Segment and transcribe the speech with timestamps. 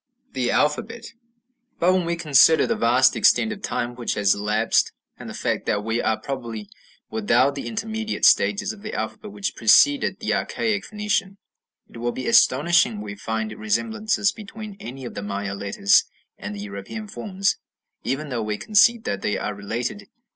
[0.29, 1.13] ### The Alphabet
[1.77, 5.67] But when we consider the vast extent of time which has elapsed, and the fact
[5.67, 6.71] that we are probably
[7.11, 11.37] without the intermediate stages of the alphabet which preceded the archaic Phoenician,
[11.87, 16.05] it will be astonishing if we find resemblances between any of the Maya letters
[16.35, 17.57] and the European forms,
[18.03, 20.07] even though we concede that they are related.